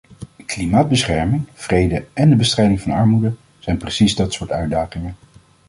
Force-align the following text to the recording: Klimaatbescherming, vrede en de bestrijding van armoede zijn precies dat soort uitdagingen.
Klimaatbescherming, 0.45 1.47
vrede 1.53 2.05
en 2.13 2.29
de 2.29 2.35
bestrijding 2.35 2.81
van 2.81 2.91
armoede 2.91 3.33
zijn 3.59 3.77
precies 3.77 4.15
dat 4.15 4.33
soort 4.33 4.51
uitdagingen. 4.51 5.15